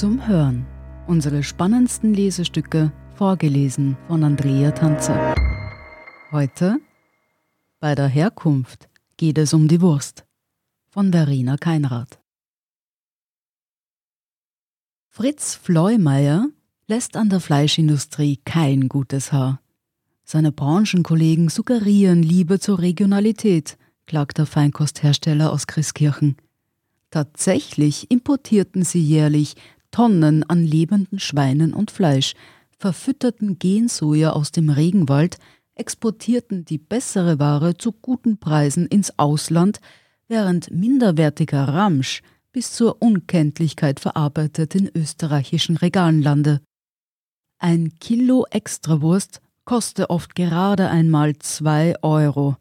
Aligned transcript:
zum 0.00 0.26
Hören. 0.26 0.64
Unsere 1.08 1.42
spannendsten 1.42 2.14
Lesestücke, 2.14 2.90
vorgelesen 3.16 3.98
von 4.06 4.24
Andrea 4.24 4.70
Tanzer. 4.70 5.34
Heute 6.32 6.78
bei 7.80 7.94
der 7.94 8.06
Herkunft 8.06 8.88
geht 9.18 9.36
es 9.36 9.52
um 9.52 9.68
die 9.68 9.82
Wurst 9.82 10.24
von 10.88 11.12
Verena 11.12 11.58
Keinrad. 11.58 12.18
Fritz 15.10 15.54
Fleumeier 15.56 16.48
lässt 16.86 17.14
an 17.18 17.28
der 17.28 17.40
Fleischindustrie 17.40 18.38
kein 18.46 18.88
gutes 18.88 19.32
Haar. 19.32 19.60
Seine 20.24 20.50
Branchenkollegen 20.50 21.50
suggerieren 21.50 22.22
Liebe 22.22 22.58
zur 22.58 22.78
Regionalität, 22.78 23.76
klagt 24.06 24.38
der 24.38 24.46
Feinkosthersteller 24.46 25.52
aus 25.52 25.66
Christkirchen. 25.66 26.38
Tatsächlich 27.10 28.10
importierten 28.10 28.82
sie 28.82 29.02
jährlich 29.02 29.56
Tonnen 29.90 30.42
an 30.44 30.64
lebenden 30.64 31.18
Schweinen 31.18 31.74
und 31.74 31.90
Fleisch, 31.90 32.34
verfütterten 32.78 33.58
Gensoja 33.58 34.30
aus 34.30 34.52
dem 34.52 34.70
Regenwald, 34.70 35.38
exportierten 35.74 36.64
die 36.64 36.78
bessere 36.78 37.38
Ware 37.38 37.76
zu 37.76 37.92
guten 37.92 38.38
Preisen 38.38 38.86
ins 38.86 39.18
Ausland, 39.18 39.80
während 40.28 40.70
minderwertiger 40.70 41.68
Ramsch 41.68 42.22
bis 42.52 42.72
zur 42.72 43.00
Unkenntlichkeit 43.00 44.00
verarbeitet 44.00 44.74
in 44.74 44.90
österreichischen 44.94 45.76
Regalen 45.76 46.22
lande. 46.22 46.60
Ein 47.58 47.92
Kilo 48.00 48.46
Extrawurst 48.50 49.40
koste 49.64 50.10
oft 50.10 50.34
gerade 50.34 50.88
einmal 50.88 51.36
zwei 51.38 51.94
Euro. 52.02 52.56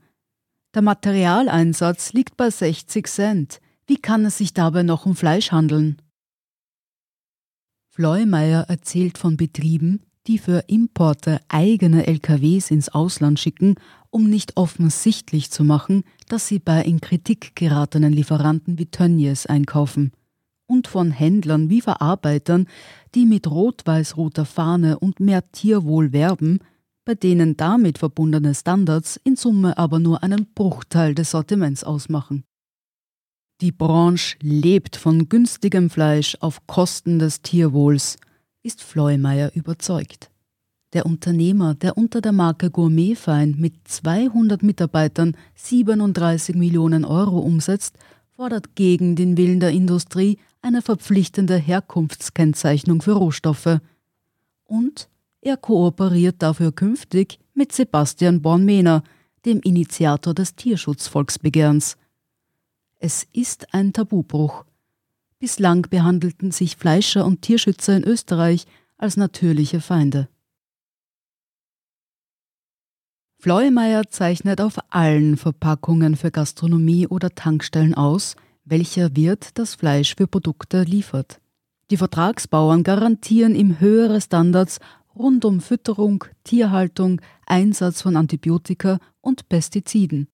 Der 0.76 0.82
Materialeinsatz 0.82 2.14
liegt 2.14 2.38
bei 2.38 2.50
60 2.50 3.08
Cent. 3.08 3.62
Wie 3.88 3.98
kann 3.98 4.26
es 4.26 4.38
sich 4.38 4.54
dabei 4.54 4.84
noch 4.84 5.06
um 5.06 5.16
Fleisch 5.16 5.52
handeln? 5.52 6.02
Fleumeier 8.00 8.62
erzählt 8.70 9.18
von 9.18 9.36
Betrieben, 9.36 10.00
die 10.26 10.38
für 10.38 10.64
Importe 10.68 11.42
eigene 11.50 12.08
LKWs 12.08 12.72
ins 12.72 12.88
Ausland 12.88 13.42
schicken, 13.42 13.76
um 14.10 14.30
nicht 14.30 14.56
offensichtlich 14.56 15.52
zu 15.52 15.66
machen, 15.66 16.04
dass 16.30 16.48
sie 16.48 16.60
bei 16.60 16.82
in 16.82 17.02
Kritik 17.02 17.58
geratenen 17.58 18.14
Lieferanten 18.14 18.80
wie 18.80 18.86
Tönnies 18.86 19.48
einkaufen. 19.48 20.14
Und 20.66 20.88
von 20.88 21.12
Händlern 21.12 21.70
wie 21.70 21.82
Verarbeitern, 21.82 22.68
die 23.16 23.26
mit 23.26 23.52
rot-weiß-roter 23.52 24.46
Fahne 24.46 24.98
und 25.00 25.20
mehr 25.20 25.52
Tierwohl 25.52 26.14
werben, 26.14 26.60
bei 27.04 27.16
denen 27.16 27.58
damit 27.58 27.98
verbundene 27.98 28.56
Standards 28.56 29.20
in 29.26 29.36
Summe 29.36 29.78
aber 29.78 30.00
nur 30.00 30.24
einen 30.24 30.48
Bruchteil 30.56 31.16
des 31.16 31.32
Sortiments 31.32 31.84
ausmachen. 31.84 32.46
Die 33.62 33.74
Branche 33.74 34.38
lebt 34.42 34.96
von 34.96 35.28
günstigem 35.28 35.90
Fleisch 35.90 36.38
auf 36.40 36.66
Kosten 36.66 37.20
des 37.20 37.42
Tierwohls, 37.42 38.16
ist 38.64 38.82
Fleumeier 38.82 39.52
überzeugt. 39.54 40.32
Der 40.94 41.06
Unternehmer, 41.06 41.76
der 41.76 41.98
unter 41.98 42.22
der 42.22 42.32
Marke 42.32 42.72
Gourmetfein 42.72 43.56
mit 43.58 43.74
200 43.86 44.64
Mitarbeitern 44.64 45.36
37 45.56 46.56
Millionen 46.56 47.04
Euro 47.04 47.40
umsetzt, 47.40 47.98
fordert 48.34 48.76
gegen 48.76 49.18
den 49.18 49.36
Willen 49.36 49.60
der 49.60 49.72
Industrie 49.72 50.38
eine 50.62 50.82
verpflichtende 50.82 51.58
Herkunftskennzeichnung 51.58 53.02
für 53.02 53.12
Rohstoffe. 53.12 53.80
Und 54.64 55.10
er 55.42 55.58
kooperiert 55.58 56.38
dafür 56.40 56.72
künftig 56.72 57.40
mit 57.54 57.74
Sebastian 57.74 58.42
Bornmehner, 58.42 59.04
dem 59.46 59.60
Initiator 59.60 60.34
des 60.34 60.56
Tierschutzvolksbegehrens. 60.56 61.98
Es 63.02 63.26
ist 63.32 63.74
ein 63.74 63.94
Tabubruch. 63.94 64.66
Bislang 65.40 65.84
behandelten 65.84 66.52
sich 66.52 66.76
Fleischer 66.76 67.26
und 67.26 67.42
Tierschützer 67.42 67.96
in 67.96 68.04
Österreich 68.04 68.66
als 68.98 69.16
natürliche 69.16 69.80
Feinde. 69.80 70.28
Fleuemeier 73.38 74.10
zeichnet 74.10 74.60
auf 74.60 74.80
allen 74.90 75.38
Verpackungen 75.38 76.18
für 76.18 76.30
Gastronomie 76.30 77.08
oder 77.08 77.30
Tankstellen 77.30 77.94
aus, 77.94 78.36
welcher 78.66 79.16
Wirt 79.16 79.58
das 79.58 79.76
Fleisch 79.76 80.16
für 80.18 80.28
Produkte 80.28 80.84
liefert. 80.84 81.40
Die 81.92 81.98
Vertragsbauern 81.98 82.84
garantieren 82.84 83.56
ihm 83.56 83.80
höhere 83.80 84.20
Standards 84.20 84.80
rund 85.16 85.46
um 85.46 85.62
Fütterung, 85.62 86.26
Tierhaltung, 86.44 87.22
Einsatz 87.46 88.02
von 88.02 88.18
Antibiotika 88.18 89.00
und 89.22 89.48
Pestiziden. 89.48 90.28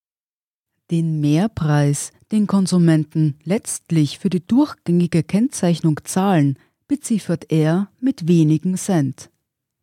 Den 0.91 1.19
Mehrpreis, 1.19 2.12
den 2.31 2.47
Konsumenten 2.47 3.40
letztlich 3.44 4.19
für 4.19 4.29
die 4.29 4.46
durchgängige 4.46 5.23
Kennzeichnung 5.23 6.00
zahlen, 6.03 6.57
beziffert 6.88 7.51
er 7.51 7.90
mit 8.00 8.28
wenigen 8.28 8.78
Cent. 8.78 9.29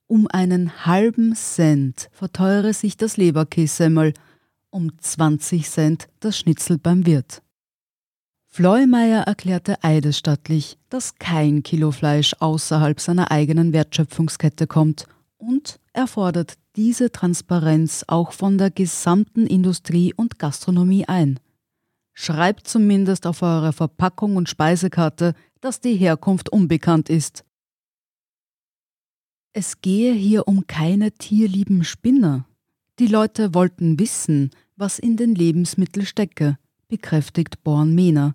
Um 0.07 0.29
einen 0.29 0.87
halben 0.87 1.35
Cent 1.35 2.09
verteure 2.13 2.73
sich 2.73 2.97
das 2.97 3.17
Leberkässemmel, 3.17 4.15
um 4.71 4.93
20 4.99 5.69
Cent 5.69 6.09
das 6.21 6.39
Schnitzel 6.39 6.79
beim 6.79 7.07
Wirt. 7.07 7.43
Fleumeier 8.47 9.23
erklärte 9.23 9.83
eidesstattlich, 9.83 10.77
dass 10.91 11.15
kein 11.15 11.63
Kilo 11.63 11.91
Fleisch 11.91 12.35
außerhalb 12.39 13.01
seiner 13.01 13.31
eigenen 13.31 13.73
Wertschöpfungskette 13.73 14.67
kommt 14.67 15.07
und 15.39 15.81
er 15.95 16.07
fordert 16.07 16.59
diese 16.77 17.13
Transparenz 17.13 18.05
auch 18.07 18.33
von 18.33 18.59
der 18.59 18.71
gesamten 18.71 19.47
Industrie 19.47 20.15
und 20.15 20.39
Gastronomie 20.39 21.07
ein. 21.07 21.39
Schreibt 22.15 22.67
zumindest 22.67 23.27
auf 23.27 23.43
eure 23.43 23.73
Verpackung 23.73 24.37
und 24.37 24.49
Speisekarte, 24.49 25.35
dass 25.61 25.81
die 25.81 25.97
Herkunft 25.97 26.51
unbekannt 26.51 27.09
ist. 27.09 27.45
Es 29.55 29.81
gehe 29.81 30.13
hier 30.15 30.49
um 30.49 30.67
keine 30.67 31.13
tierlieben 31.13 31.85
Spinner. 31.85 32.47
Die 32.99 33.07
Leute 33.07 33.55
wollten 33.55 33.99
wissen, 33.99 34.51
was 34.77 34.99
in 34.99 35.17
den 35.17 35.35
Lebensmitteln 35.35 36.07
stecke, 36.07 36.59
bekräftigt 36.89 37.63
Born 37.63 37.95
Mehner. 37.95 38.35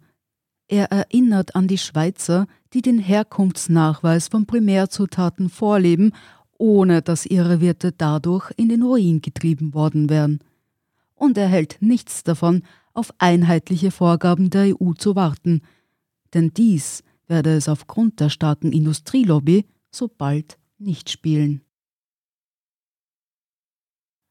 Er 0.68 0.92
erinnert 0.92 1.56
an 1.56 1.68
die 1.68 1.78
Schweizer, 1.78 2.46
die 2.74 2.82
den 2.82 3.00
Herkunftsnachweis 3.00 4.28
von 4.28 4.46
Primärzutaten 4.46 5.50
vorleben, 5.50 6.14
ohne 6.58 7.02
dass 7.02 7.26
ihre 7.26 7.62
Wirte 7.62 7.92
dadurch 7.92 8.52
in 8.58 8.70
den 8.70 8.84
Ruin 8.84 9.22
getrieben 9.22 9.74
worden 9.74 10.10
wären. 10.10 10.40
Und 11.16 11.38
er 11.38 11.48
hält 11.48 11.78
nichts 11.80 12.24
davon, 12.24 12.64
auf 12.94 13.14
einheitliche 13.20 13.92
Vorgaben 13.92 14.50
der 14.50 14.76
EU 14.80 14.94
zu 14.94 15.16
warten, 15.16 15.62
denn 16.34 16.52
dies 16.54 17.04
werde 17.28 17.56
es 17.56 17.70
aufgrund 17.70 18.20
der 18.20 18.30
starken 18.30 18.72
Industrielobby 18.72 19.66
so 19.92 20.08
bald 20.08 20.58
nicht 20.78 21.10
spielen. 21.10 21.62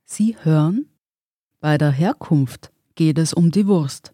Sie 0.04 0.36
hören? 0.42 0.86
Bei 1.60 1.78
der 1.78 1.90
Herkunft 1.90 2.72
geht 2.94 3.18
es 3.18 3.34
um 3.34 3.50
die 3.50 3.66
Wurst. 3.66 4.12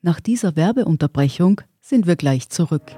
Nach 0.00 0.20
dieser 0.20 0.56
Werbeunterbrechung 0.56 1.60
sind 1.80 2.06
wir 2.06 2.16
gleich 2.16 2.48
zurück. 2.48 2.92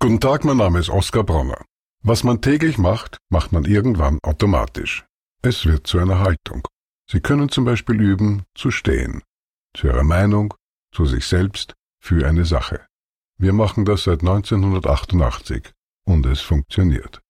Guten 0.00 0.20
Tag, 0.20 0.44
mein 0.44 0.58
Name 0.58 0.78
ist 0.78 0.90
Oskar 0.90 1.24
Bronner. 1.24 1.64
Was 2.02 2.24
man 2.24 2.40
täglich 2.40 2.78
macht, 2.78 3.18
macht 3.28 3.52
man 3.52 3.64
irgendwann 3.64 4.18
automatisch. 4.22 5.04
Es 5.42 5.66
wird 5.66 5.86
zu 5.86 5.98
einer 5.98 6.20
Haltung. 6.20 6.66
Sie 7.10 7.20
können 7.20 7.48
zum 7.48 7.64
Beispiel 7.64 8.00
üben, 8.00 8.44
zu 8.54 8.70
stehen. 8.70 9.22
Zu 9.74 9.88
Ihrer 9.88 10.04
Meinung, 10.04 10.54
zu 10.92 11.06
sich 11.06 11.26
selbst, 11.26 11.74
für 12.00 12.26
eine 12.26 12.44
Sache. 12.44 12.86
Wir 13.38 13.52
machen 13.52 13.84
das 13.84 14.04
seit 14.04 14.20
1988 14.20 15.72
und 16.04 16.26
es 16.26 16.40
funktioniert. 16.40 17.20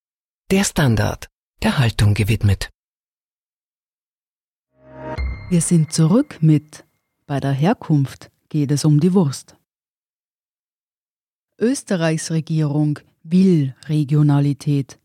Der 0.51 0.63
Standard, 0.63 1.27
der 1.61 1.77
Haltung 1.77 2.13
gewidmet. 2.13 2.69
Wir 5.49 5.61
sind 5.61 5.93
zurück 5.93 6.37
mit 6.41 6.85
Bei 7.25 7.39
der 7.39 7.51
Herkunft 7.51 8.31
geht 8.49 8.71
es 8.71 8.85
um 8.85 8.99
die 8.99 9.13
Wurst. 9.13 9.55
Österreichs 11.59 12.31
Regierung 12.31 12.99
will 13.23 13.75
Regionalität. 13.87 14.99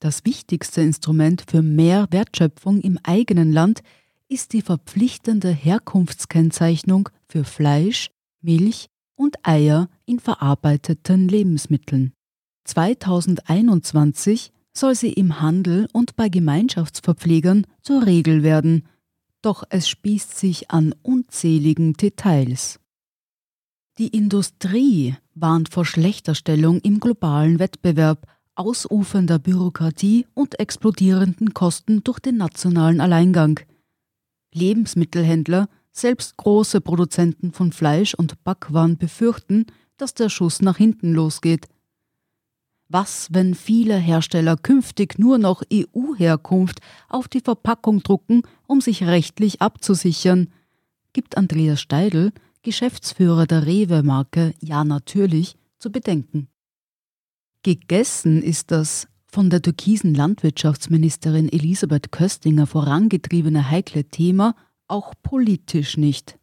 Das 0.00 0.24
wichtigste 0.24 0.82
Instrument 0.82 1.44
für 1.48 1.62
mehr 1.62 2.06
Wertschöpfung 2.10 2.80
im 2.80 2.98
eigenen 3.02 3.52
Land 3.52 3.82
ist 4.28 4.52
die 4.52 4.62
verpflichtende 4.62 5.50
Herkunftskennzeichnung 5.50 7.08
für 7.28 7.44
Fleisch, 7.44 8.10
Milch 8.40 8.88
und 9.14 9.36
Eier 9.46 9.88
in 10.04 10.20
verarbeiteten 10.20 11.28
Lebensmitteln. 11.28 12.12
2021 12.64 14.52
soll 14.72 14.94
sie 14.94 15.12
im 15.12 15.40
Handel 15.40 15.88
und 15.92 16.16
bei 16.16 16.28
Gemeinschaftsverpflegern 16.28 17.66
zur 17.80 18.04
Regel 18.04 18.42
werden, 18.42 18.86
doch 19.40 19.64
es 19.70 19.88
spießt 19.88 20.36
sich 20.36 20.70
an 20.70 20.94
unzähligen 21.02 21.94
Details. 21.94 22.80
Die 23.98 24.08
Industrie 24.08 25.16
warnt 25.34 25.70
vor 25.70 25.86
schlechter 25.86 26.34
Stellung 26.34 26.80
im 26.80 27.00
globalen 27.00 27.58
Wettbewerb, 27.58 28.26
ausufernder 28.54 29.38
Bürokratie 29.38 30.26
und 30.34 30.60
explodierenden 30.60 31.54
Kosten 31.54 32.04
durch 32.04 32.18
den 32.18 32.36
nationalen 32.36 33.00
Alleingang. 33.00 33.58
Lebensmittelhändler, 34.52 35.70
selbst 35.92 36.36
große 36.36 36.82
Produzenten 36.82 37.52
von 37.52 37.72
Fleisch 37.72 38.12
und 38.12 38.44
Backwaren 38.44 38.98
befürchten, 38.98 39.64
dass 39.96 40.12
der 40.12 40.28
Schuss 40.28 40.60
nach 40.60 40.76
hinten 40.76 41.14
losgeht, 41.14 41.66
Was, 42.88 43.28
wenn 43.32 43.54
viele 43.54 43.96
Hersteller 43.96 44.56
künftig 44.58 45.18
nur 45.18 45.38
noch 45.38 45.62
EU-Herkunft 45.72 46.80
auf 47.08 47.28
die 47.28 47.40
Verpackung 47.40 48.02
drucken, 48.02 48.42
um 48.66 48.80
sich 48.82 49.04
rechtlich 49.04 49.62
abzusichern? 49.62 50.50
Gibt 51.12 51.36
Andreas 51.36 51.80
Steidl, 51.80 52.32
Geschäftsführer 52.66 53.46
der 53.46 53.64
Rewe-Marke 53.64 54.52
Ja 54.60 54.82
natürlich, 54.82 55.56
zu 55.78 55.92
bedenken. 55.92 56.48
Gegessen 57.62 58.42
ist 58.42 58.72
das 58.72 59.06
von 59.28 59.50
der 59.50 59.62
türkisen 59.62 60.16
Landwirtschaftsministerin 60.16 61.48
Elisabeth 61.48 62.10
Köstinger 62.10 62.66
vorangetriebene 62.66 63.70
heikle 63.70 64.02
Thema 64.02 64.56
auch 64.88 65.14
politisch 65.22 65.96
nicht. 65.96 66.40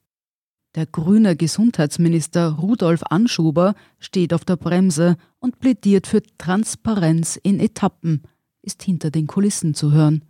Der 0.75 0.85
grüne 0.85 1.35
Gesundheitsminister 1.35 2.51
Rudolf 2.51 3.03
Anschuber 3.03 3.75
steht 3.99 4.33
auf 4.33 4.45
der 4.45 4.55
Bremse 4.55 5.17
und 5.39 5.59
plädiert 5.59 6.07
für 6.07 6.23
Transparenz 6.37 7.35
in 7.35 7.59
Etappen, 7.59 8.23
ist 8.61 8.81
hinter 8.81 9.11
den 9.11 9.27
Kulissen 9.27 9.73
zu 9.73 9.91
hören. 9.91 10.23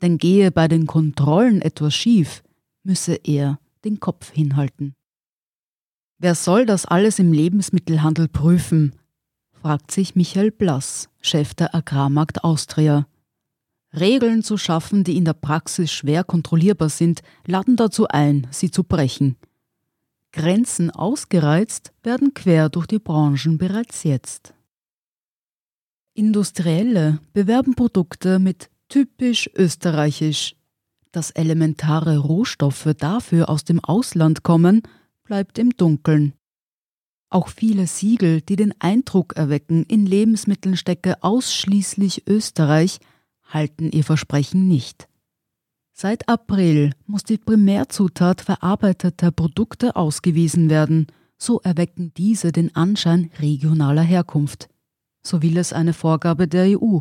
Denn 0.00 0.16
gehe 0.16 0.50
bei 0.50 0.68
den 0.68 0.86
Kontrollen 0.86 1.60
etwas 1.60 1.94
schief, 1.94 2.42
müsse 2.82 3.20
er 3.24 3.58
den 3.84 4.00
Kopf 4.00 4.32
hinhalten. 4.32 4.94
Wer 6.20 6.34
soll 6.34 6.66
das 6.66 6.84
alles 6.84 7.20
im 7.20 7.32
Lebensmittelhandel 7.32 8.28
prüfen? 8.28 8.96
fragt 9.52 9.92
sich 9.92 10.16
Michael 10.16 10.50
Blass, 10.50 11.08
Chef 11.20 11.54
der 11.54 11.74
Agrarmarkt 11.74 12.42
Austria. 12.42 13.06
Regeln 13.92 14.42
zu 14.42 14.56
schaffen, 14.56 15.04
die 15.04 15.16
in 15.16 15.24
der 15.24 15.32
Praxis 15.32 15.92
schwer 15.92 16.24
kontrollierbar 16.24 16.88
sind, 16.88 17.22
laden 17.46 17.76
dazu 17.76 18.08
ein, 18.08 18.48
sie 18.50 18.70
zu 18.70 18.82
brechen. 18.82 19.36
Grenzen 20.32 20.90
ausgereizt 20.90 21.92
werden 22.02 22.34
quer 22.34 22.68
durch 22.68 22.86
die 22.86 22.98
Branchen 22.98 23.56
bereits 23.56 24.02
jetzt. 24.02 24.54
Industrielle 26.14 27.20
bewerben 27.32 27.76
Produkte 27.76 28.40
mit 28.40 28.70
typisch 28.88 29.48
österreichisch. 29.54 30.56
Dass 31.12 31.30
elementare 31.30 32.18
Rohstoffe 32.18 32.88
dafür 32.98 33.48
aus 33.48 33.64
dem 33.64 33.82
Ausland 33.82 34.42
kommen, 34.42 34.82
bleibt 35.28 35.58
im 35.58 35.76
Dunkeln. 35.76 36.32
Auch 37.28 37.48
viele 37.48 37.86
Siegel, 37.86 38.40
die 38.40 38.56
den 38.56 38.74
Eindruck 38.80 39.36
erwecken, 39.36 39.84
in 39.84 40.06
Lebensmitteln 40.06 40.76
stecke 40.76 41.22
ausschließlich 41.22 42.26
Österreich, 42.26 42.98
halten 43.44 43.90
ihr 43.90 44.04
Versprechen 44.04 44.66
nicht. 44.66 45.06
Seit 45.92 46.28
April 46.30 46.92
muss 47.06 47.24
die 47.24 47.36
Primärzutat 47.36 48.40
verarbeiteter 48.40 49.30
Produkte 49.30 49.96
ausgewiesen 49.96 50.70
werden, 50.70 51.08
so 51.36 51.60
erwecken 51.60 52.12
diese 52.16 52.50
den 52.50 52.74
Anschein 52.74 53.30
regionaler 53.38 54.02
Herkunft. 54.02 54.70
So 55.22 55.42
will 55.42 55.58
es 55.58 55.74
eine 55.74 55.92
Vorgabe 55.92 56.48
der 56.48 56.80
EU. 56.80 57.00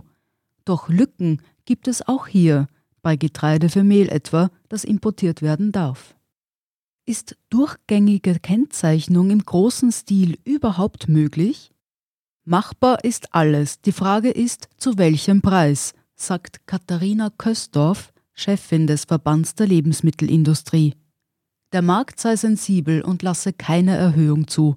Doch 0.65 0.89
Lücken 0.89 1.41
gibt 1.63 1.87
es 1.87 2.05
auch 2.05 2.27
hier, 2.27 2.67
bei 3.01 3.15
Getreide 3.15 3.69
für 3.69 3.85
Mehl 3.85 4.09
etwa, 4.09 4.49
das 4.67 4.83
importiert 4.83 5.41
werden 5.41 5.71
darf. 5.71 6.16
Ist 7.09 7.37
durchgängige 7.49 8.37
Kennzeichnung 8.37 9.29
im 9.29 9.39
großen 9.39 9.93
Stil 9.93 10.37
überhaupt 10.43 11.07
möglich? 11.07 11.71
Machbar 12.43 13.05
ist 13.05 13.33
alles, 13.33 13.79
die 13.79 13.93
Frage 13.93 14.29
ist, 14.29 14.67
zu 14.75 14.97
welchem 14.97 15.41
Preis, 15.41 15.93
sagt 16.15 16.67
Katharina 16.67 17.29
Köstorf, 17.29 18.11
Chefin 18.33 18.87
des 18.87 19.05
Verbands 19.05 19.55
der 19.55 19.67
Lebensmittelindustrie. 19.67 20.95
Der 21.71 21.81
Markt 21.81 22.19
sei 22.19 22.35
sensibel 22.35 23.01
und 23.01 23.23
lasse 23.23 23.53
keine 23.53 23.95
Erhöhung 23.95 24.49
zu. 24.49 24.75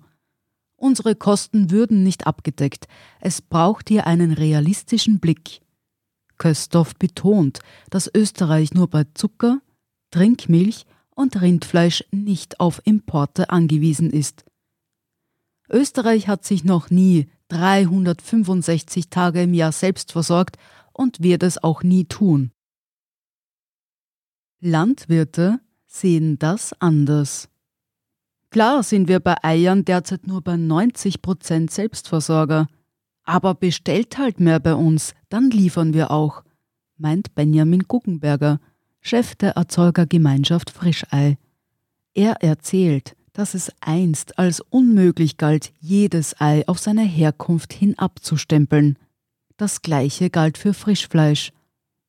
Unsere 0.76 1.16
Kosten 1.16 1.72
würden 1.72 2.04
nicht 2.04 2.28
abgedeckt. 2.28 2.86
Es 3.18 3.42
braucht 3.42 3.88
hier 3.88 4.06
einen 4.06 4.30
realistischen 4.30 5.18
Blick. 5.18 5.62
Kösthoff 6.38 6.94
betont, 6.94 7.58
dass 7.90 8.08
Österreich 8.14 8.72
nur 8.72 8.86
bei 8.86 9.02
Zucker, 9.14 9.60
Trinkmilch 10.12 10.86
und 11.14 11.40
Rindfleisch 11.40 12.04
nicht 12.10 12.60
auf 12.60 12.80
Importe 12.84 13.50
angewiesen 13.50 14.10
ist. 14.10 14.44
Österreich 15.68 16.28
hat 16.28 16.44
sich 16.44 16.64
noch 16.64 16.90
nie 16.90 17.30
365 17.48 19.08
Tage 19.10 19.42
im 19.42 19.54
Jahr 19.54 19.72
selbst 19.72 20.12
versorgt 20.12 20.56
und 20.92 21.22
wird 21.22 21.42
es 21.42 21.62
auch 21.62 21.82
nie 21.82 22.04
tun. 22.04 22.52
Landwirte 24.60 25.60
sehen 25.86 26.38
das 26.38 26.72
anders. 26.80 27.48
Klar 28.50 28.82
sind 28.82 29.06
wir 29.08 29.20
bei 29.20 29.36
Eiern 29.44 29.84
derzeit 29.84 30.26
nur 30.26 30.42
bei 30.42 30.56
90 30.56 31.22
Prozent 31.22 31.70
Selbstversorger. 31.70 32.66
Aber 33.22 33.54
bestellt 33.54 34.18
halt 34.18 34.40
mehr 34.40 34.58
bei 34.58 34.74
uns, 34.74 35.14
dann 35.28 35.50
liefern 35.50 35.94
wir 35.94 36.10
auch, 36.10 36.42
meint 36.96 37.34
Benjamin 37.34 37.84
Guggenberger, 37.86 38.60
Chef 39.00 39.34
der 39.34 39.52
Erzeugergemeinschaft 39.52 40.70
Frischei. 40.70 41.38
Er 42.14 42.42
erzählt, 42.42 43.16
dass 43.32 43.54
es 43.54 43.72
einst 43.80 44.38
als 44.38 44.60
unmöglich 44.60 45.36
galt, 45.36 45.72
jedes 45.80 46.40
Ei 46.40 46.66
auf 46.66 46.78
seine 46.78 47.02
Herkunft 47.02 47.72
hin 47.72 47.98
abzustempeln. 47.98 48.98
Das 49.56 49.82
gleiche 49.82 50.30
galt 50.30 50.58
für 50.58 50.74
Frischfleisch. 50.74 51.52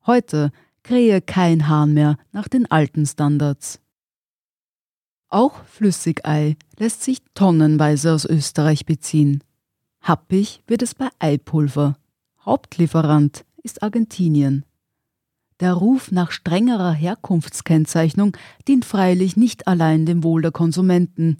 Heute 0.06 0.50
krähe 0.82 1.20
kein 1.20 1.68
Hahn 1.68 1.94
mehr 1.94 2.16
nach 2.32 2.48
den 2.48 2.70
alten 2.70 3.06
Standards. 3.06 3.80
Auch 5.28 5.64
Flüssigei 5.64 6.56
lässt 6.78 7.02
sich 7.02 7.18
tonnenweise 7.34 8.12
aus 8.12 8.24
Österreich 8.26 8.84
beziehen. 8.84 9.42
Happig 10.02 10.62
wird 10.66 10.82
es 10.82 10.94
bei 10.94 11.08
Eipulver. 11.20 11.96
Hauptlieferant 12.44 13.44
ist 13.62 13.82
Argentinien. 13.82 14.66
Der 15.62 15.74
Ruf 15.74 16.10
nach 16.10 16.32
strengerer 16.32 16.90
Herkunftskennzeichnung 16.90 18.36
dient 18.66 18.84
freilich 18.84 19.36
nicht 19.36 19.68
allein 19.68 20.06
dem 20.06 20.24
Wohl 20.24 20.42
der 20.42 20.50
Konsumenten. 20.50 21.38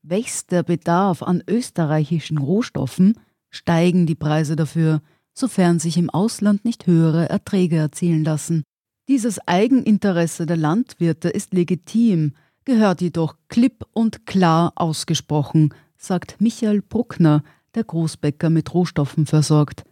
Wächst 0.00 0.52
der 0.52 0.62
Bedarf 0.62 1.22
an 1.22 1.42
österreichischen 1.46 2.38
Rohstoffen, 2.38 3.20
steigen 3.50 4.06
die 4.06 4.14
Preise 4.14 4.56
dafür, 4.56 5.02
sofern 5.34 5.80
sich 5.80 5.98
im 5.98 6.08
Ausland 6.08 6.64
nicht 6.64 6.86
höhere 6.86 7.28
Erträge 7.28 7.76
erzielen 7.76 8.24
lassen. 8.24 8.62
Dieses 9.06 9.38
Eigeninteresse 9.46 10.46
der 10.46 10.56
Landwirte 10.56 11.28
ist 11.28 11.52
legitim, 11.52 12.32
gehört 12.64 13.02
jedoch 13.02 13.36
klipp 13.48 13.84
und 13.92 14.24
klar 14.24 14.72
ausgesprochen, 14.76 15.74
sagt 15.98 16.40
Michael 16.40 16.80
Bruckner, 16.80 17.44
der 17.74 17.84
Großbäcker 17.84 18.48
mit 18.48 18.72
Rohstoffen 18.72 19.26
versorgt. 19.26 19.84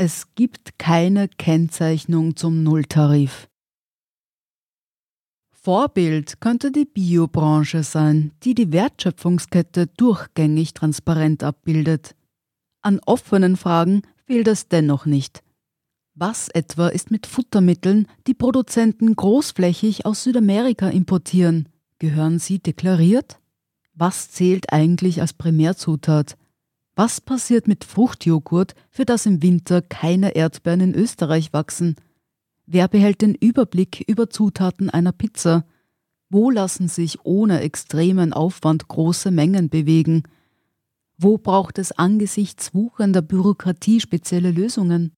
Es 0.00 0.32
gibt 0.36 0.78
keine 0.78 1.26
Kennzeichnung 1.26 2.36
zum 2.36 2.62
Nulltarif. 2.62 3.48
Vorbild 5.50 6.40
könnte 6.40 6.70
die 6.70 6.84
Biobranche 6.84 7.82
sein, 7.82 8.30
die 8.44 8.54
die 8.54 8.70
Wertschöpfungskette 8.70 9.88
durchgängig 9.88 10.72
transparent 10.72 11.42
abbildet. 11.42 12.14
An 12.80 13.00
offenen 13.06 13.56
Fragen 13.56 14.02
fehlt 14.24 14.46
es 14.46 14.68
dennoch 14.68 15.04
nicht. 15.04 15.42
Was 16.14 16.48
etwa 16.48 16.86
ist 16.86 17.10
mit 17.10 17.26
Futtermitteln, 17.26 18.06
die 18.28 18.34
Produzenten 18.34 19.16
großflächig 19.16 20.06
aus 20.06 20.22
Südamerika 20.22 20.90
importieren? 20.90 21.68
Gehören 21.98 22.38
sie 22.38 22.60
deklariert? 22.60 23.40
Was 23.94 24.30
zählt 24.30 24.72
eigentlich 24.72 25.20
als 25.20 25.32
Primärzutat? 25.32 26.36
Was 26.98 27.20
passiert 27.20 27.68
mit 27.68 27.84
Fruchtjoghurt, 27.84 28.74
für 28.90 29.04
das 29.04 29.24
im 29.24 29.40
Winter 29.40 29.82
keine 29.82 30.34
Erdbeeren 30.34 30.80
in 30.80 30.94
Österreich 30.96 31.52
wachsen? 31.52 31.94
Wer 32.66 32.88
behält 32.88 33.22
den 33.22 33.36
Überblick 33.36 34.04
über 34.08 34.30
Zutaten 34.30 34.90
einer 34.90 35.12
Pizza? 35.12 35.64
Wo 36.28 36.50
lassen 36.50 36.88
sich 36.88 37.24
ohne 37.24 37.60
extremen 37.60 38.32
Aufwand 38.32 38.88
große 38.88 39.30
Mengen 39.30 39.68
bewegen? 39.68 40.24
Wo 41.16 41.38
braucht 41.38 41.78
es 41.78 41.92
angesichts 41.92 42.74
wuchernder 42.74 43.22
Bürokratie 43.22 44.00
spezielle 44.00 44.50
Lösungen? 44.50 45.12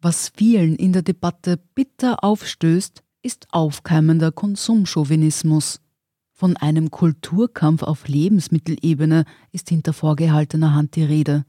Was 0.00 0.30
vielen 0.36 0.76
in 0.76 0.92
der 0.92 1.02
Debatte 1.02 1.58
bitter 1.74 2.22
aufstößt, 2.22 3.02
ist 3.22 3.48
aufkeimender 3.50 4.30
Konsumchauvinismus. 4.30 5.80
Von 6.40 6.56
einem 6.56 6.92
Kulturkampf 6.92 7.82
auf 7.82 8.06
Lebensmittelebene 8.06 9.24
ist 9.50 9.70
hinter 9.70 9.92
vorgehaltener 9.92 10.72
Hand 10.72 10.94
die 10.94 11.02
Rede. 11.02 11.44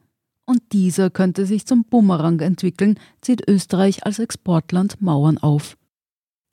Und 0.47 0.63
dieser 0.71 1.11
könnte 1.11 1.45
sich 1.45 1.67
zum 1.67 1.83
Bumerang 1.85 2.39
entwickeln, 2.39 2.99
zieht 3.21 3.47
Österreich 3.47 4.07
als 4.07 4.17
Exportland 4.17 4.99
Mauern 4.99 5.37
auf. 5.37 5.77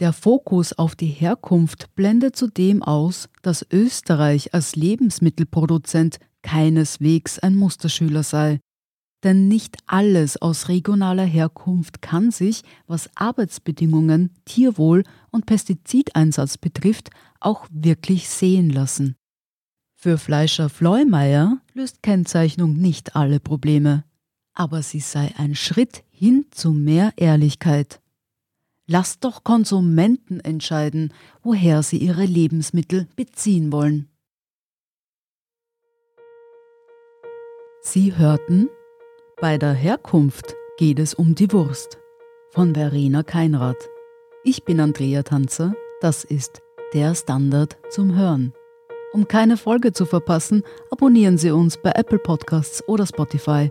Der 0.01 0.13
Fokus 0.13 0.75
auf 0.75 0.95
die 0.95 1.07
Herkunft 1.07 1.95
blendet 1.95 2.37
zudem 2.37 2.83
aus, 2.83 3.31
dass 3.41 3.67
Österreich 3.73 4.53
als 4.53 4.77
Lebensmittelproduzent 4.77 6.19
keineswegs 6.43 7.39
ein 7.39 7.57
Musterschüler 7.57 8.23
sei. 8.23 8.61
Denn 9.25 9.49
nicht 9.49 9.79
alles 9.87 10.41
aus 10.41 10.69
regionaler 10.69 11.25
Herkunft 11.25 12.03
kann 12.03 12.31
sich, 12.31 12.63
was 12.87 13.11
Arbeitsbedingungen, 13.15 14.31
Tierwohl 14.45 15.05
und 15.31 15.47
Pestizideinsatz 15.47 16.59
betrifft, 16.59 17.11
auch 17.41 17.67
wirklich 17.71 18.29
sehen 18.29 18.71
lassen. 18.71 19.17
Für 19.95 20.19
Fleischer 20.19 20.69
Fleumeier 20.69 21.61
löst 21.73 22.03
Kennzeichnung 22.03 22.77
nicht 22.77 23.17
alle 23.17 23.41
Probleme. 23.41 24.05
aber 24.57 24.83
sie 24.83 25.01
sei 25.01 25.35
ein 25.37 25.55
Schritt 25.55 26.03
hin 26.11 26.47
zu 26.51 26.73
mehr 26.73 27.13
Ehrlichkeit. 27.17 28.01
Lasst 28.87 29.25
doch 29.25 29.45
Konsumenten 29.45 30.41
entscheiden, 30.41 31.13
woher 31.43 31.83
sie 31.83 31.99
ihre 31.99 32.25
Lebensmittel 32.25 33.07
beziehen 33.17 33.71
wollen. 33.71 34.09
Sie 37.83 38.17
hörten, 38.17 38.69
bei 39.41 39.59
der 39.59 39.75
Herkunft 39.75 40.55
geht 40.79 40.99
es 40.99 41.15
um 41.15 41.35
die 41.35 41.53
Wurst 41.53 41.99
von 42.51 42.75
Verena 42.75 43.23
Keinrad. 43.23 43.77
Ich 44.45 44.65
bin 44.65 44.81
Andrea 44.81 45.23
Tanzer, 45.23 45.75
das 46.01 46.25
ist 46.25 46.63
der 46.95 47.15
Standard 47.15 47.77
zum 47.91 48.17
Hören. 48.17 48.55
Um 49.13 49.29
keine 49.29 49.57
Folge 49.57 49.93
zu 49.93 50.07
verpassen, 50.07 50.63
abonnieren 50.91 51.37
Sie 51.39 51.51
uns 51.51 51.77
bei 51.77 51.93
Apple 51.95 52.19
Podcasts 52.19 52.87
oder 52.89 53.07
Spotify. 53.07 53.71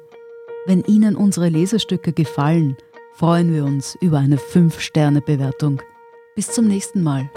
Wenn 0.66 0.84
Ihnen 0.84 1.16
unsere 1.16 1.50
Lesestücke 1.50 2.14
gefallen, 2.14 2.78
freuen 3.14 3.54
wir 3.54 3.66
uns 3.66 3.96
über 4.02 4.20
eine 4.20 4.38
5-Sterne-Bewertung. 4.38 5.82
Bis 6.36 6.52
zum 6.52 6.66
nächsten 6.66 7.02
Mal. 7.02 7.30